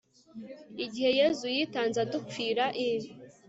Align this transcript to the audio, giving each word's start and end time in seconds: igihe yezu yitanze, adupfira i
igihe 0.85 1.09
yezu 1.19 1.45
yitanze, 1.55 1.97
adupfira 2.05 2.65
i 2.85 2.87